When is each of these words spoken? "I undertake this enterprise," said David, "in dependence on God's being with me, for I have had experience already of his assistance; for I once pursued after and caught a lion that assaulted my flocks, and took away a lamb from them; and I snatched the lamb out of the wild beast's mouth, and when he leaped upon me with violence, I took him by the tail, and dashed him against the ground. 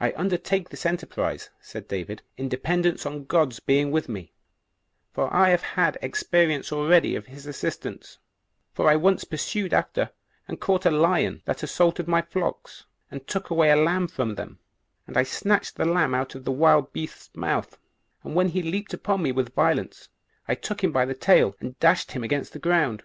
"I 0.00 0.12
undertake 0.16 0.68
this 0.68 0.84
enterprise," 0.84 1.48
said 1.60 1.86
David, 1.86 2.22
"in 2.36 2.48
dependence 2.48 3.06
on 3.06 3.24
God's 3.24 3.60
being 3.60 3.92
with 3.92 4.08
me, 4.08 4.32
for 5.12 5.32
I 5.32 5.50
have 5.50 5.62
had 5.62 5.96
experience 6.02 6.72
already 6.72 7.14
of 7.14 7.26
his 7.26 7.46
assistance; 7.46 8.18
for 8.72 8.90
I 8.90 8.96
once 8.96 9.22
pursued 9.22 9.72
after 9.72 10.10
and 10.48 10.60
caught 10.60 10.84
a 10.84 10.90
lion 10.90 11.40
that 11.44 11.62
assaulted 11.62 12.08
my 12.08 12.20
flocks, 12.20 12.84
and 13.12 13.28
took 13.28 13.48
away 13.48 13.70
a 13.70 13.76
lamb 13.76 14.08
from 14.08 14.34
them; 14.34 14.58
and 15.06 15.16
I 15.16 15.22
snatched 15.22 15.76
the 15.76 15.84
lamb 15.84 16.16
out 16.16 16.34
of 16.34 16.42
the 16.44 16.50
wild 16.50 16.92
beast's 16.92 17.30
mouth, 17.36 17.78
and 18.24 18.34
when 18.34 18.48
he 18.48 18.60
leaped 18.60 18.92
upon 18.92 19.22
me 19.22 19.30
with 19.30 19.54
violence, 19.54 20.08
I 20.48 20.56
took 20.56 20.82
him 20.82 20.90
by 20.90 21.04
the 21.04 21.14
tail, 21.14 21.54
and 21.60 21.78
dashed 21.78 22.10
him 22.10 22.24
against 22.24 22.54
the 22.54 22.58
ground. 22.58 23.04